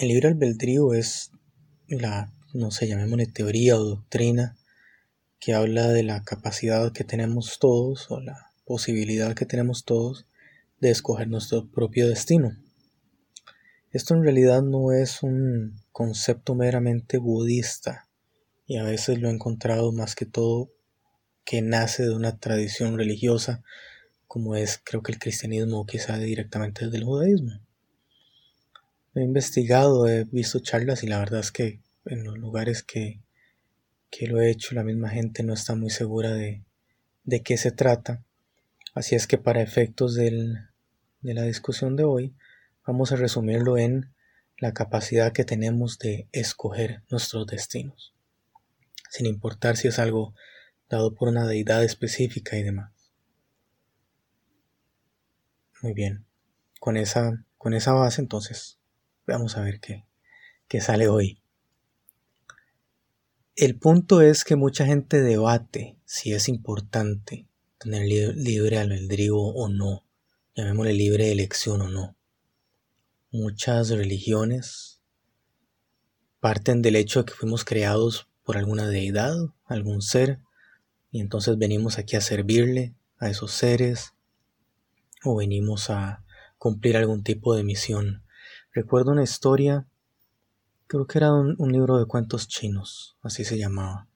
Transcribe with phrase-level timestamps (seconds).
[0.00, 1.30] El libre albedrío es
[1.86, 4.56] la, no sé, llamémosle teoría o doctrina
[5.38, 10.24] que habla de la capacidad que tenemos todos o la posibilidad que tenemos todos
[10.80, 12.56] de escoger nuestro propio destino.
[13.90, 18.08] Esto en realidad no es un concepto meramente budista
[18.66, 20.72] y a veces lo he encontrado más que todo
[21.44, 23.62] que nace de una tradición religiosa
[24.26, 27.60] como es creo que el cristianismo quizá directamente del judaísmo.
[29.12, 33.20] He investigado, he visto charlas y la verdad es que en los lugares que,
[34.08, 36.62] que lo he hecho la misma gente no está muy segura de,
[37.24, 38.22] de qué se trata.
[38.94, 40.58] Así es que para efectos del,
[41.22, 42.36] de la discusión de hoy
[42.86, 44.14] vamos a resumirlo en
[44.58, 48.14] la capacidad que tenemos de escoger nuestros destinos,
[49.08, 50.34] sin importar si es algo
[50.88, 52.92] dado por una deidad específica y demás.
[55.82, 56.26] Muy bien,
[56.78, 58.79] con esa, con esa base entonces
[59.26, 60.06] vamos a ver qué,
[60.68, 61.40] qué sale hoy.
[63.56, 67.46] El punto es que mucha gente debate si es importante
[67.78, 70.04] tener libre albedrío o no,
[70.54, 72.16] llamémosle libre elección o no.
[73.30, 75.00] Muchas religiones
[76.40, 80.40] parten del hecho de que fuimos creados por alguna deidad, algún ser,
[81.10, 84.14] y entonces venimos aquí a servirle a esos seres
[85.24, 86.24] o venimos a
[86.58, 88.24] cumplir algún tipo de misión.
[88.72, 89.84] Recuerdo una historia,
[90.86, 94.06] creo que era un, libro de cuentos chinos, así se llamaba.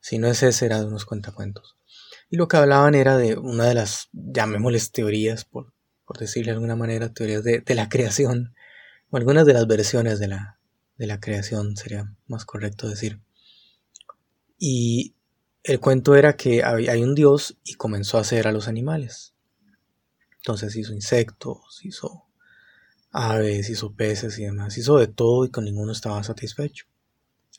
[0.00, 1.76] Si no es ese, era de unos cuentacuentos.
[2.28, 5.72] Y lo que hablaban era de una de las, llamémosles teorías, por,
[6.18, 8.54] decirle de alguna manera, teorías de, la creación,
[9.10, 10.58] o algunas de las versiones de la,
[10.96, 13.20] de la creación, sería más correcto decir.
[14.58, 15.14] Y
[15.62, 19.34] el cuento era que hay un dios y comenzó a hacer a los animales.
[20.38, 22.27] Entonces hizo insectos, hizo
[23.10, 26.86] aves, hizo peces y demás, hizo de todo y con ninguno estaba satisfecho,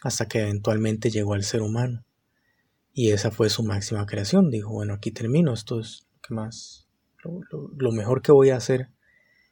[0.03, 2.05] hasta que eventualmente llegó al ser humano.
[2.93, 4.49] Y esa fue su máxima creación.
[4.49, 6.87] Dijo, bueno, aquí termino, esto es lo que más,
[7.23, 8.89] lo, mejor que voy a hacer.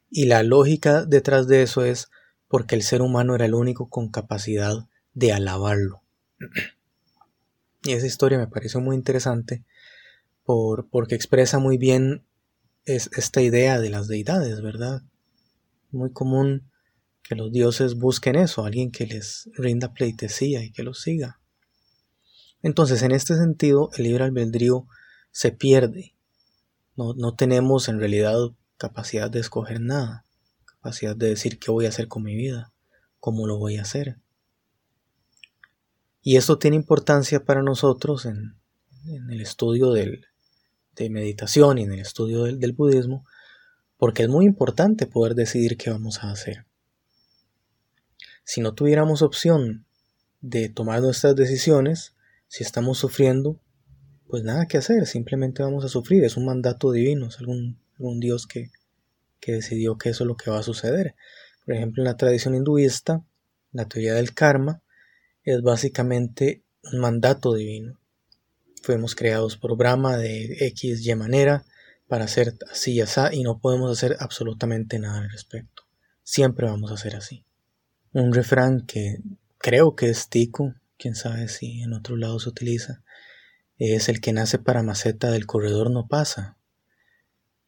[0.10, 2.10] Y la lógica detrás de eso es
[2.48, 6.02] porque el ser humano era el único con capacidad de alabarlo.
[7.84, 9.64] Y esa historia me pareció muy interesante
[10.44, 12.24] por, porque expresa muy bien
[12.86, 15.04] es esta idea de las deidades, ¿verdad?
[15.98, 16.70] Muy común
[17.24, 21.42] que los dioses busquen eso, alguien que les rinda pleitesía y que los siga.
[22.62, 24.88] Entonces, en este sentido, el libre albedrío
[25.32, 26.16] se pierde.
[26.96, 28.38] No, no tenemos en realidad
[28.78, 30.26] capacidad de escoger nada,
[30.66, 32.72] capacidad de decir qué voy a hacer con mi vida,
[33.20, 34.20] cómo lo voy a hacer.
[36.22, 38.56] Y esto tiene importancia para nosotros en,
[39.30, 43.26] el estudio de meditación y en el estudio del, budismo,
[43.98, 46.66] porque es muy importante poder decidir qué vamos a hacer.
[48.44, 49.86] Si no tuviéramos opción
[50.42, 52.14] de tomar nuestras decisiones,
[52.48, 53.60] si estamos sufriendo,
[54.28, 58.20] pues nada que hacer, simplemente vamos a sufrir, es un mandato divino, es algún, algún
[58.20, 58.72] Dios que,
[59.40, 61.16] que decidió que eso es lo que va a suceder.
[61.66, 63.24] Por ejemplo, en la tradición hinduista,
[63.72, 64.82] la teoría del karma
[65.44, 68.00] es básicamente un mandato divino.
[68.84, 71.66] Fuimos creados por Brahma de X, Y manera
[72.08, 75.84] para hacer así y así y no podemos hacer absolutamente nada al respecto.
[76.24, 77.46] Siempre vamos a hacer así.
[78.14, 79.18] Un refrán que
[79.58, 83.04] creo que es tico, quién sabe si en otro lado se utiliza,
[83.78, 86.58] es el que nace para maceta del corredor no pasa.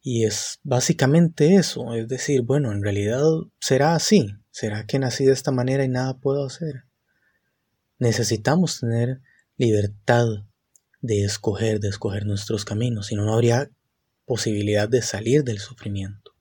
[0.02, 3.22] Y es básicamente eso, es decir, bueno, en realidad
[3.60, 6.84] será así, será que nací de esta manera y nada puedo hacer.
[7.98, 9.20] Necesitamos tener
[9.58, 10.26] libertad
[11.02, 13.70] de escoger, de escoger nuestros caminos, si no, no habría
[14.30, 16.36] posibilidad de salir del sufrimiento.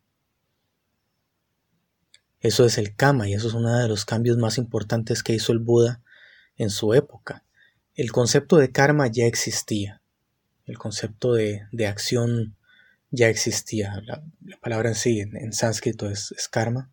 [2.39, 5.53] Eso es el kama y eso es uno de los cambios más importantes que hizo
[5.53, 6.03] el Buda
[6.55, 7.43] en su época.
[7.95, 10.03] El concepto de karma ya existía,
[10.67, 12.55] el concepto de, acción
[13.09, 13.99] ya existía.
[14.05, 14.21] La,
[14.61, 16.91] palabra en sí en, sánscrito es karma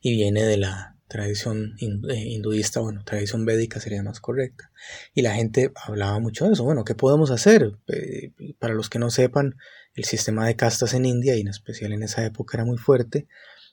[0.00, 4.70] y viene de la, tradición eh, hinduista, bueno, tradición védica sería más correcta.
[5.14, 6.64] Y la gente hablaba mucho de eso.
[6.64, 7.78] Bueno, ¿qué podemos hacer?
[7.88, 9.56] Eh, para los que no sepan,
[9.94, 13.28] el sistema de castas en India, y en especial en esa época, era muy fuerte.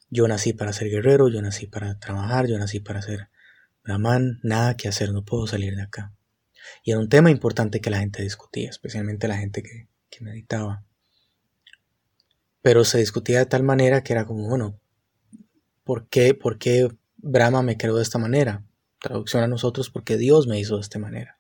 [0.10, 3.30] Yo nací para ser guerrero, yo nací para trabajar, yo nací para ser
[3.84, 6.14] brahman, nada que hacer, no puedo salir de acá.
[6.84, 10.86] Y era un tema importante que la gente discutía, especialmente la gente que, que meditaba.
[12.62, 14.80] Pero se discutía de tal manera que era como, bueno,
[15.84, 16.90] ¿por qué, por qué
[17.22, 18.66] Brahma me creó de esta manera.
[19.00, 21.40] Traducción a nosotros porque Dios me hizo de esta manera.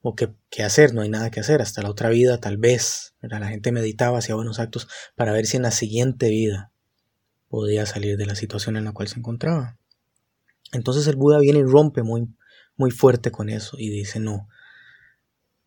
[0.00, 1.62] O qué, qué hacer, no hay nada que hacer.
[1.62, 3.14] Hasta la otra vida, tal vez.
[3.20, 6.72] La gente meditaba, hacía buenos actos para ver si en la siguiente vida
[7.48, 9.76] podía salir de la situación en la cual se encontraba.
[10.72, 12.34] Entonces el Buda viene y rompe muy,
[12.76, 14.48] muy fuerte con eso y dice, no,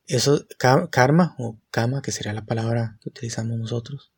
[0.07, 4.11] eso, karma o kama, que sería la palabra que utilizamos nosotros,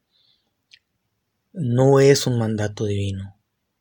[1.54, 3.37] no es un mandato divino,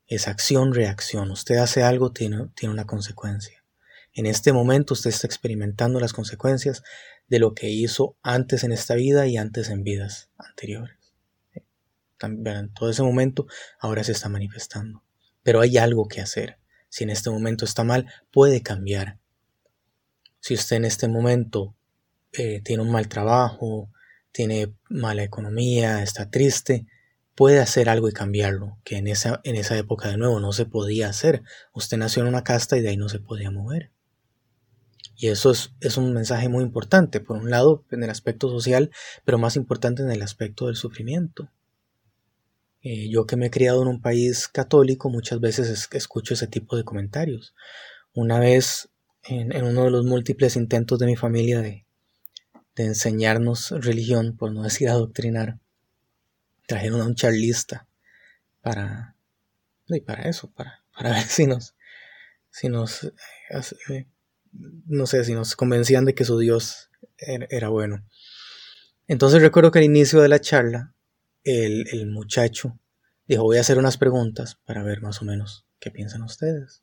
[0.07, 1.31] es acción-reacción.
[1.31, 3.65] Usted hace algo, tiene, tiene una consecuencia.
[4.13, 6.83] En este momento usted está experimentando las consecuencias
[7.29, 10.97] de lo que hizo antes en esta vida y antes en vidas anteriores.
[12.21, 13.47] En todo ese momento
[13.79, 15.03] ahora se está manifestando.
[15.43, 16.59] Pero hay algo que hacer.
[16.89, 19.19] Si en este momento está mal, puede cambiar.
[20.41, 21.77] Si usted en este momento
[22.33, 23.91] eh, tiene un mal trabajo,
[24.33, 26.87] tiene mala economía, está triste,
[27.37, 30.67] puede hacer algo y cambiarlo, que en esa, en esa época de nuevo no se
[30.67, 31.43] podía hacer.
[31.73, 33.93] Usted nació en una casta y de ahí no se podía mover.
[35.19, 38.91] Y eso es, un mensaje muy importante, por un lado en el aspecto social,
[39.25, 41.51] pero más importante en el aspecto del sufrimiento.
[42.83, 46.77] Eh, yo que me he criado en un país católico, muchas veces escucho ese tipo
[46.77, 47.55] de comentarios.
[48.13, 48.91] Una vez,
[49.25, 51.85] en, uno de los múltiples intentos de mi familia de,
[52.77, 55.61] enseñarnos religión, por no decir adoctrinar,
[56.67, 57.87] trajeron a un charlista
[58.61, 59.17] para,
[60.05, 61.75] para eso, para, para ver si nos,
[62.51, 63.05] si nos
[63.89, 64.07] eh,
[64.87, 68.05] no sé, si nos convencían de que su Dios era, bueno.
[69.07, 70.95] Entonces recuerdo que al inicio de la charla,
[71.45, 72.79] el, el, muchacho
[73.27, 76.83] dijo, voy a hacer unas preguntas para ver más o menos qué piensan ustedes.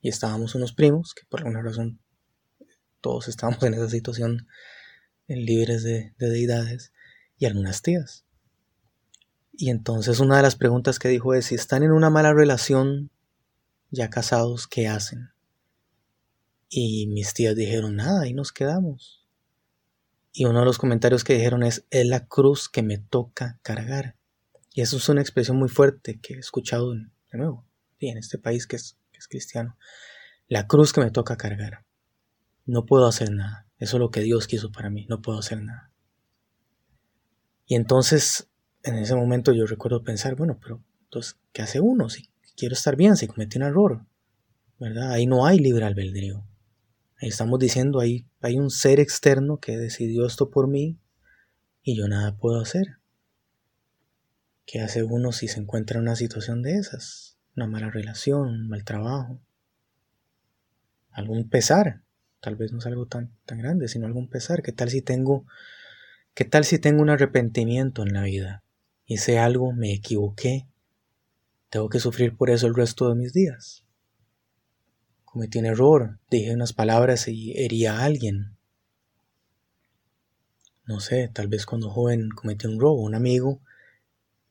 [0.00, 2.00] Y estábamos unos primos, que por alguna razón
[3.00, 4.48] todos estábamos en esa situación
[5.28, 6.92] libres de deidades,
[7.38, 8.24] y algunas tías.
[9.52, 13.10] Y entonces una de las preguntas que dijo es, si están en una mala relación,
[13.90, 15.30] ya casados, ¿qué hacen?
[16.68, 19.26] Y mis tías dijeron, nada, ahí nos quedamos.
[20.32, 24.16] Y uno de los comentarios que dijeron es, es la cruz que me toca cargar.
[24.72, 27.66] Y eso es una expresión muy fuerte que he escuchado de nuevo,
[28.00, 29.76] en este país que es, que es cristiano.
[30.48, 31.84] La cruz que me toca cargar.
[32.64, 33.66] No puedo hacer nada.
[33.76, 35.06] Eso es lo que Dios quiso para mí.
[35.10, 35.92] No puedo hacer nada.
[37.66, 38.48] Y entonces,
[38.82, 42.08] en ese momento yo recuerdo pensar, bueno, pero entonces, ¿qué hace uno?
[42.08, 44.04] Si quiero estar bien, si cometí un error,
[44.78, 45.12] ¿verdad?
[45.12, 46.44] Ahí no hay libre albedrío.
[47.20, 50.98] Estamos diciendo ahí hay un ser externo que decidió esto por mí
[51.82, 52.98] y yo nada puedo hacer.
[54.66, 57.38] ¿Qué hace uno si se encuentra en una situación de esas?
[57.54, 59.40] Una mala relación, un mal trabajo,
[61.10, 62.02] algún pesar.
[62.40, 64.62] Tal vez no es algo tan, tan grande, sino algún pesar.
[64.62, 65.46] ¿Qué tal si tengo,
[66.34, 68.61] qué tal si tengo un arrepentimiento en la vida?
[69.12, 70.66] Hice algo, me equivoqué.
[71.70, 73.82] Tengo que sufrir por eso el resto de mis días
[75.32, 78.54] cometí un error, dije unas palabras y hería a alguien.
[80.84, 83.62] No sé, tal vez cuando joven cometí un robo, un amigo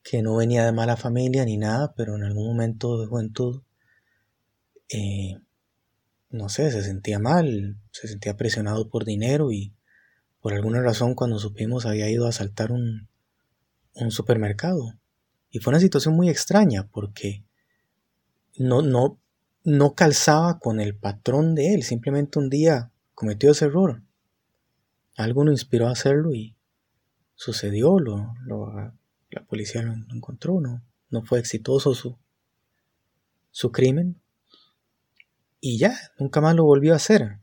[0.01, 3.61] que no venía de mala familia ni nada, pero en algún momento de juventud,
[4.89, 5.37] eh,
[6.31, 9.75] no sé, se sentía mal, se sentía presionado por dinero y
[10.41, 13.07] por alguna razón cuando supimos había ido a asaltar un,
[13.95, 14.93] un supermercado.
[15.49, 17.43] Y fue una situación muy extraña porque
[18.57, 19.19] no, no,
[19.63, 24.01] no calzaba con el patrón de él, simplemente un día cometió ese error.
[25.15, 26.55] Algo lo inspiró a hacerlo y
[27.35, 28.33] sucedió, lo,
[29.29, 32.17] la policía lo, encontró, no, no fue exitoso su,
[33.51, 34.21] su crimen
[35.59, 37.39] y ya, nunca más lo volvió a hacer.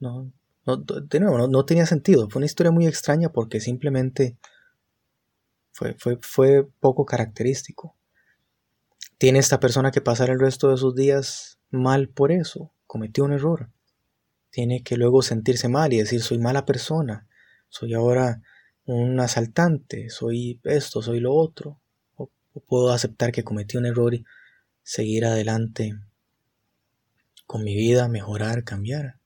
[0.00, 0.32] No,
[0.66, 4.36] de nuevo, no, tenía sentido, fue una historia muy extraña porque simplemente
[5.72, 7.96] fue, fue, fue poco característico.
[9.18, 12.72] ¿Tiene esta persona que pasar el resto de sus días mal por eso?
[12.86, 13.70] Cometió un error.
[14.50, 17.28] Tiene que luego sentirse mal y decir soy mala persona,
[17.68, 18.42] soy ahora
[18.84, 21.80] un asaltante, soy esto, soy lo otro.
[22.16, 22.30] O,
[22.66, 24.24] puedo aceptar que cometí un error y
[24.82, 25.94] seguir adelante
[27.46, 29.18] con mi vida, mejorar, cambiar.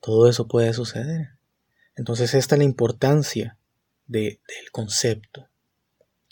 [0.00, 1.30] Todo eso puede suceder.
[1.96, 3.58] Entonces esta es la importancia
[4.10, 4.40] del
[4.72, 5.48] concepto.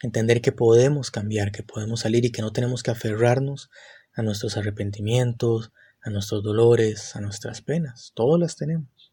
[0.02, 3.70] Entender que podemos cambiar, que podemos salir y que no tenemos que aferrarnos
[4.14, 8.12] a nuestros arrepentimientos, a nuestros dolores, a nuestras penas.
[8.14, 9.12] Todos las tenemos.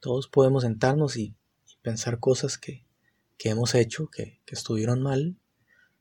[0.00, 1.34] Todos podemos sentarnos y,
[1.82, 2.86] pensar cosas que,
[3.44, 5.36] hemos hecho, que, que estuvieron mal,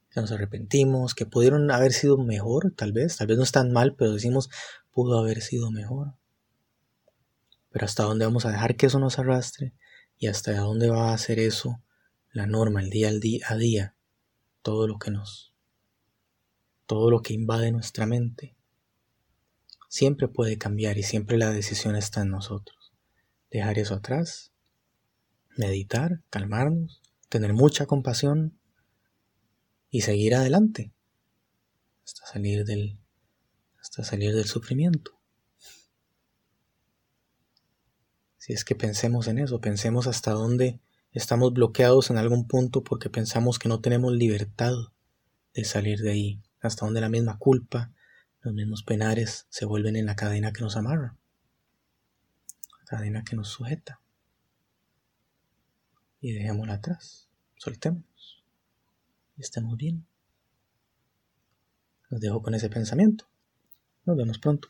[0.10, 3.18] que nos arrepentimos, que pudieron haber sido mejor, tal vez.
[3.18, 4.50] Tal vez no están mal, pero decimos,
[4.92, 6.14] pudo haber sido mejor.
[7.70, 9.74] Pero hasta dónde vamos a dejar que eso nos arrastre
[10.24, 11.82] y hasta dónde va a hacer eso
[12.32, 13.96] la norma, el día, al día a día
[14.62, 15.54] todo lo que nos,
[16.86, 18.56] todo lo que invade nuestra mente,
[19.90, 22.94] siempre puede cambiar y siempre la decisión está en nosotros.
[23.52, 24.54] Dejar eso atrás,
[25.58, 28.58] meditar, calmarnos, tener mucha compasión
[29.90, 30.94] y seguir adelante
[32.06, 32.98] hasta salir del
[33.82, 35.20] hasta salir del sufrimiento.
[38.44, 40.82] Si es que pensemos en eso, pensemos hasta dónde
[41.12, 44.74] estamos bloqueados en algún punto porque pensamos que no tenemos libertad
[45.54, 47.94] de salir de ahí, hasta donde la misma culpa,
[48.42, 51.16] los mismos penares se vuelven en la cadena que nos amarra,
[52.80, 54.02] la cadena que nos sujeta.
[56.20, 58.44] Y dejémosla atrás, soltémonos
[59.38, 60.06] y estemos bien.
[62.10, 63.26] Los dejo con ese pensamiento.
[64.04, 64.68] Nos vemos pronto.